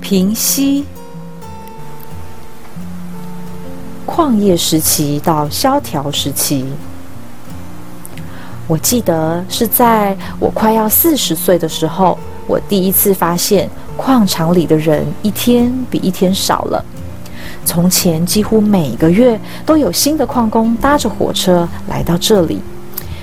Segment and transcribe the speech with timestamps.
[0.00, 0.84] 平息。
[4.06, 6.64] 矿业时期到萧条时期，
[8.66, 16.84] 我记得是在我快要四十岁的时候，我第一次发现矿场里的人一天比一天少了。
[17.64, 22.60] 从前几乎每个月都有新的矿工搭着火车来到这里，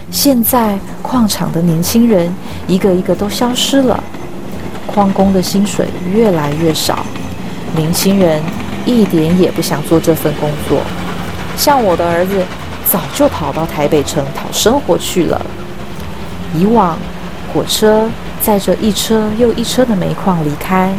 [0.09, 2.33] 现在矿场的年轻人
[2.65, 4.01] 一个一个都消失了，
[4.87, 7.05] 矿工的薪水越来越少，
[7.75, 8.41] 年轻人。
[8.85, 10.79] 一点也不想做这份工作，
[11.57, 12.41] 像我的儿子
[12.89, 15.45] 早就跑到台北城讨生活去了。
[16.55, 16.97] 以往
[17.53, 20.93] 火车载着一车又一车的煤矿离开，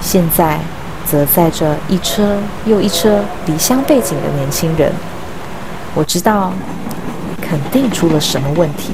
[0.00, 0.58] 现在
[1.06, 2.36] 则载着一车
[2.66, 4.92] 又一车离乡背井的年轻人。
[5.94, 6.52] 我知道，
[7.40, 8.90] 肯定出了什么问题。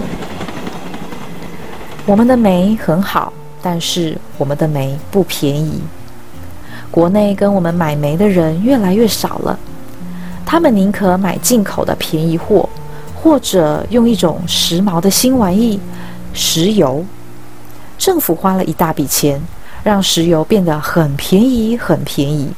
[2.05, 3.33] 我们的煤很好，
[3.69, 5.81] 但是我们的煤不便宜。
[6.89, 9.59] 国内跟我们买煤的人越来越少了，
[10.45, 12.69] 他们宁可买进口的便宜货，
[13.13, 15.81] 或者用一种时髦的新玩意——
[16.33, 17.05] 石油。
[17.99, 19.43] 政府花了一大笔钱，
[19.83, 22.53] 让石油变得很便宜，很便宜。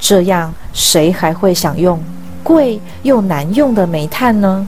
[0.00, 2.02] 这样，谁还会想用
[2.42, 4.66] 贵又难用的煤炭呢？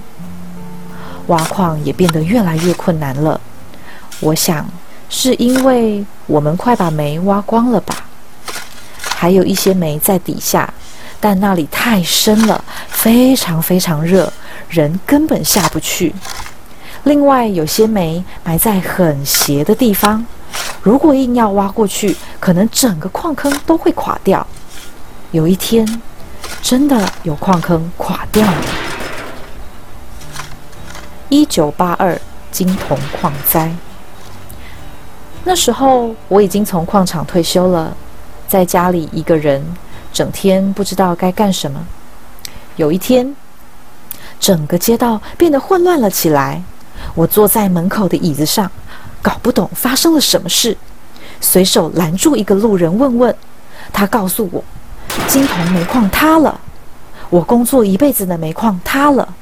[1.26, 3.40] 挖矿也变得越来越困难了。
[4.20, 4.64] 我想，
[5.08, 8.04] 是因为我们快把煤挖光了吧。
[9.18, 10.72] 还有一些煤在底下，
[11.18, 14.30] 但那里太深了，非常非常热，
[14.68, 16.14] 人根本下不去。
[17.04, 20.26] 另外，有些煤埋在很斜的地方，
[20.82, 24.46] 如果硬要挖过去，可能整个矿坑都会垮掉。
[25.30, 26.02] 有一天，
[26.60, 28.64] 真的有矿坑垮掉了。
[31.28, 32.20] 一九八二
[32.50, 33.74] 金铜矿灾，
[35.48, 37.96] 那时候我已经从矿场退休了。
[38.48, 39.64] 在家里一个人，
[40.12, 41.86] 整天不知道该干什么。
[42.74, 43.36] 有一天，
[44.40, 46.60] 整个街道变得混乱了起来。
[47.14, 48.68] 我坐在门口的椅子上，
[49.22, 50.76] 搞不懂发生了什么事，
[51.40, 53.32] 随手拦住一个路人问问。
[53.92, 54.64] 他告诉我，
[55.28, 56.60] 金铜煤矿塌了，
[57.30, 59.32] 我工作一辈子的煤矿塌了，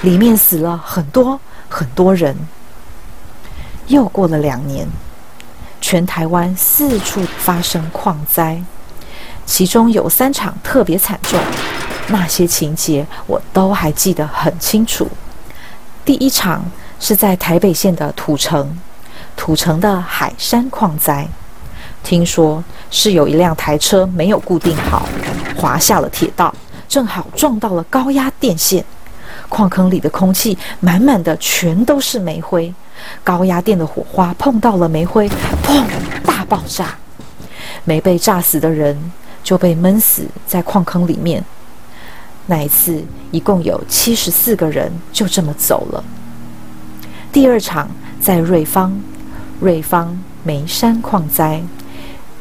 [0.00, 1.38] 里面死了很多
[1.68, 2.34] 很多人。
[3.88, 4.88] 又过了两年。
[5.86, 8.58] 全台湾四处发生矿灾，
[9.44, 11.38] 其中有三场特别惨重，
[12.08, 15.06] 那些情节我都还记得很清楚。
[16.02, 16.64] 第一场
[16.98, 18.80] 是在台北县的土城，
[19.36, 21.28] 土城的海山矿灾，
[22.02, 25.06] 听说是有一辆台车没有固定好，
[25.54, 26.54] 滑下了铁道，
[26.88, 28.82] 正好撞到了高压电线，
[29.50, 32.72] 矿坑里的空气满满的全都是煤灰。
[33.22, 35.28] 高压电的火花碰到了煤灰，
[35.62, 35.84] 砰！
[36.24, 36.96] 大爆炸。
[37.84, 39.12] 没被炸死的人
[39.42, 41.44] 就被闷死在矿坑里面。
[42.46, 46.04] 那一次，一共有七十四个人就这么走了。
[47.32, 47.90] 第二场
[48.20, 48.98] 在瑞芳，
[49.60, 51.62] 瑞芳煤山矿灾。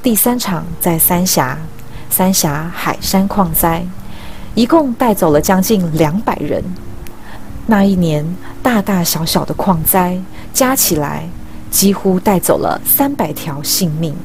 [0.02, 1.58] 第三场在三峡，
[2.10, 3.86] 三峡海山矿灾，
[4.56, 6.64] 一共带走了将近两百人。
[7.66, 8.26] 那一年，
[8.62, 10.22] 大大小小的矿灾。
[10.54, 11.28] 加起来，
[11.72, 14.16] 几乎带走了三百条性命。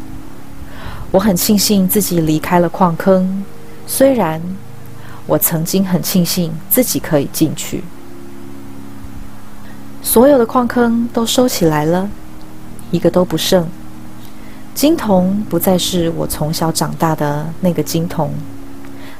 [1.11, 3.43] 我很庆幸自己离开了矿坑，
[3.87, 4.41] 虽然
[5.27, 7.83] 我曾经很庆幸自己可以进去。
[10.03, 12.09] 所有的矿坑都收起来了，
[12.91, 13.67] 一个都不剩。
[14.75, 18.33] 金童不再是我从小长大的那个金童，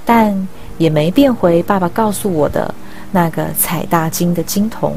[0.05, 2.73] 但也没变回爸爸告诉我的
[3.11, 4.95] 那个采大金的金童。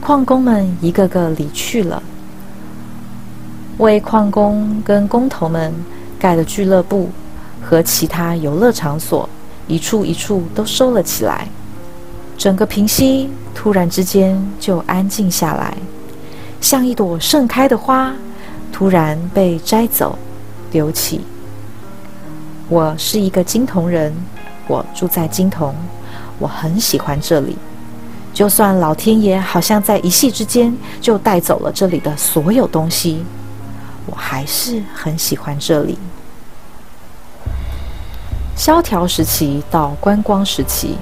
[0.00, 2.02] 矿工们一个个离去了，
[3.78, 5.72] 为矿工跟工头们
[6.18, 7.10] 盖的俱乐部
[7.62, 9.28] 和其他游乐场所，
[9.68, 11.46] 一处一处都收了起来。
[12.36, 15.76] 整个平溪突然之间就安静下来，
[16.60, 18.14] 像一朵盛开的花，
[18.72, 20.18] 突然被摘走、
[20.70, 21.20] 丢弃。
[22.70, 24.12] 我是一个金铜人，
[24.66, 25.74] 我住在金铜，
[26.38, 27.56] 我很喜欢这里。
[28.32, 33.24] 就算老天爷好像在一夕之间就带走了这里的所有东西，
[34.06, 35.98] 我还是很喜欢这里。
[38.56, 40.96] 萧条时期到观光时期，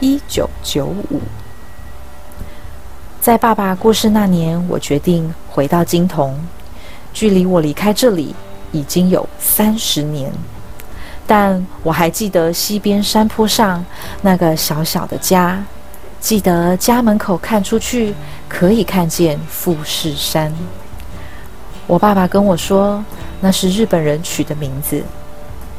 [0.00, 1.20] 一九九五，
[3.20, 6.38] 在爸爸过世那年，我决定回到金铜。
[7.12, 8.34] 距离我离开这里
[8.72, 10.30] 已经有三十年，
[11.26, 13.84] 但我还记得西边山坡上
[14.22, 15.62] 那个小小的家。
[16.18, 18.14] 记得家门口看出去
[18.48, 20.52] 可以看见富士山。
[21.86, 23.04] 我爸爸跟我说，
[23.40, 25.04] 那是日本人取的名字，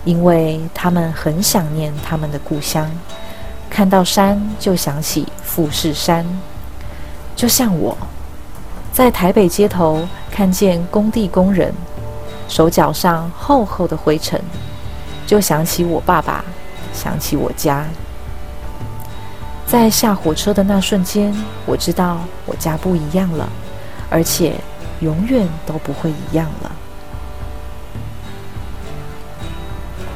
[0.05, 2.89] 因为他们很想念他们的故乡，
[3.69, 6.25] 看到山就想起富士山。
[7.35, 7.97] 就像我，
[8.93, 11.73] 在台北街头看见工地工人
[12.47, 14.41] 手脚上厚厚的灰尘，
[15.27, 16.43] 就想起我爸爸，
[16.93, 17.85] 想起我家。
[19.67, 21.35] 在下火车的那瞬间，
[21.65, 23.49] 我知道我家不一样了，
[24.09, 24.55] 而且
[25.01, 26.71] 永远都不会一样了。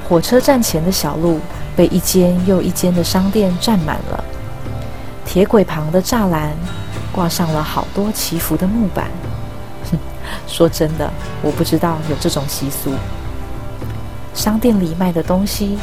[0.07, 1.41] 火车站前的小路
[1.75, 4.23] 被一间又一间的商店占满了，
[5.25, 6.53] 铁轨旁的栅栏
[7.11, 9.11] 挂上了好多祈福的木板。
[10.47, 11.11] 说真的，
[11.41, 12.91] 我不知道有这种习俗。
[14.33, 15.77] 商店里卖的东西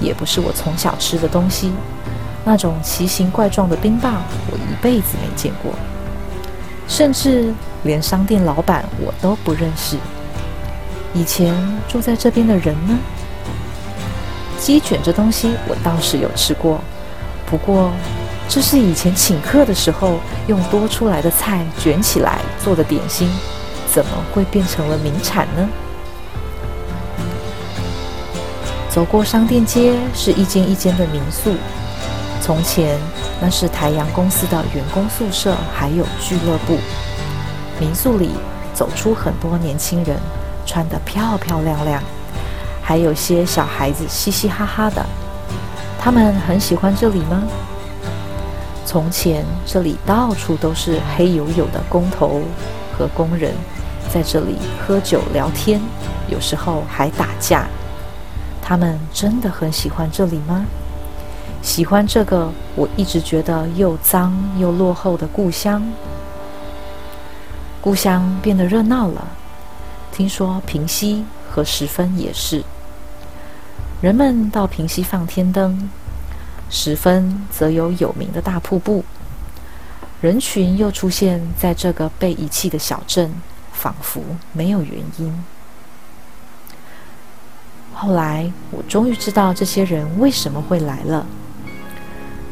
[0.00, 1.72] 也不是我从小吃的东西。
[2.44, 5.72] 那种奇形怪状的冰棒，我一辈子没见过，
[6.86, 7.52] 甚至
[7.82, 9.96] 连商店老板我都不认识。
[11.12, 11.54] 以前
[11.88, 12.96] 住在这边的人呢？
[14.58, 16.80] 鸡卷这东西我倒是有吃过，
[17.46, 17.90] 不过
[18.48, 23.28] 这是以前请客的时候用多出来的菜卷起来做的点心，
[23.92, 25.68] 怎么会变成了名产呢？
[28.98, 31.54] 走过商店街，是一间一间的民宿。
[32.40, 32.98] 从前，
[33.40, 36.76] 那是台阳公司的员工宿舍，还有俱乐部。
[37.78, 38.30] 民宿里
[38.74, 40.18] 走出很多年轻人，
[40.66, 42.02] 穿得漂漂亮亮，
[42.82, 45.06] 还有些小孩子嘻嘻哈哈的。
[45.96, 47.44] 他们很喜欢这里吗？
[48.84, 52.42] 从前，这里到处都是黑黝黝的工头
[52.98, 53.54] 和工人，
[54.12, 55.80] 在这里喝酒聊天，
[56.28, 57.68] 有时候还打架。
[58.68, 60.66] 他们真的很喜欢这里吗？
[61.62, 65.82] 喜欢这个我一直觉得又脏又落后的故乡。
[67.80, 69.26] 故乡变得热闹了，
[70.12, 72.62] 听说平西和十分也是。
[74.02, 75.88] 人们到平西放天灯，
[76.68, 79.02] 十分则有有名的大瀑布。
[80.20, 83.32] 人群又出现在这个被遗弃的小镇，
[83.72, 84.20] 仿佛
[84.52, 85.42] 没有原因。
[88.00, 91.26] 后来我终于知道这些人为什么会来了。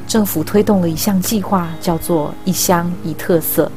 [0.04, 3.70] 政府推动了一项计划，叫做“一乡一特色”，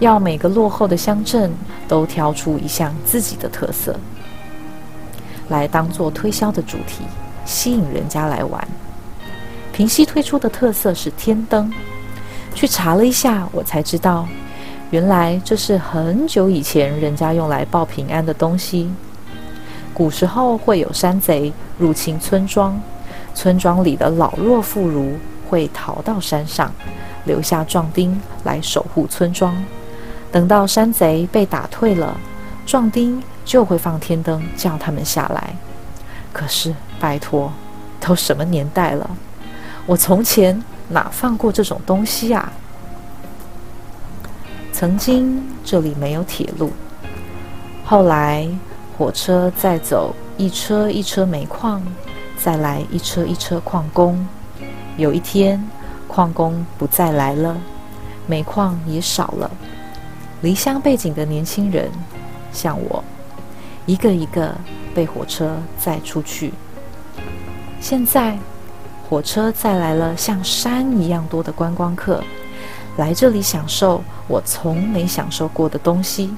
[0.00, 1.50] 要每个落后的乡镇
[1.88, 3.98] 都挑出一项自己的特色，
[5.48, 7.04] 来当做推销的主题，
[7.46, 8.68] 吸引人家来玩。
[9.72, 11.72] 平西推出的特色是天灯，
[12.54, 14.28] 去查了一下，我才知道，
[14.90, 18.90] 原来这是很久以前人家用来报平安的东西。
[19.94, 22.78] 古时候会有山贼入侵村庄。
[23.32, 25.14] 村庄里的老弱妇孺
[25.48, 26.72] 会逃到山上，
[27.24, 29.64] 留下壮丁来守护村庄。
[30.30, 32.16] 等到山贼被打退了，
[32.66, 35.54] 壮丁就会放天灯叫他们下来。
[36.32, 37.52] 可是，拜托，
[38.00, 39.08] 都什么年代了？
[39.86, 42.52] 我从前哪放过这种东西啊？
[44.72, 46.72] 曾经这里没有铁路，
[47.84, 48.48] 后来
[48.96, 51.82] 火车载走，一车一车煤矿。
[52.36, 54.26] 再来一车一车矿工，
[54.98, 55.62] 有一天
[56.06, 57.56] 矿工不再来了，
[58.26, 59.50] 煤矿也少了。
[60.42, 61.90] 离乡背景的年轻人，
[62.52, 63.02] 像我，
[63.86, 64.54] 一个一个
[64.94, 66.52] 被火车载出去。
[67.80, 68.36] 现在
[69.08, 72.22] 火车载来了像山一样多的观光客，
[72.98, 76.34] 来这里享受我从没享受过的东西。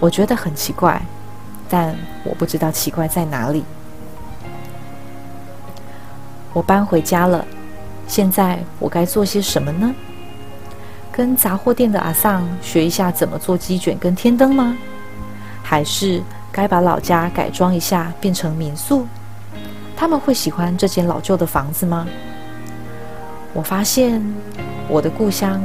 [0.00, 1.00] 我觉得很奇怪，
[1.68, 3.64] 但我不知道奇怪在哪里。
[6.52, 7.44] 我搬回家了，
[8.08, 9.94] 现在我该做些什么呢？
[11.12, 14.76] 跟杂货店的阿桑学一下怎么做鸡卷跟天灯吗？
[15.62, 19.06] 还是该把老家改装一下变成民宿？
[19.96, 22.06] 他们会喜欢这间老旧的房子吗？
[23.52, 24.22] 我发现
[24.88, 25.60] 我的故乡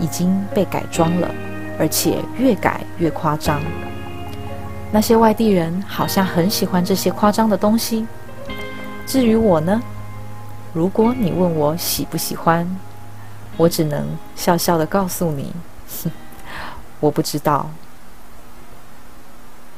[0.00, 1.28] 已经被改装了，
[1.78, 3.60] 而且越改越夸张。
[4.92, 8.06] 那些外地人好像很喜欢这些夸张的东西。
[9.06, 9.82] 至于我呢？
[10.72, 12.68] 如果你问我喜不喜欢，
[13.56, 15.52] 我只能笑笑的告诉你，
[16.02, 16.10] 哼
[17.00, 17.68] 我不知道。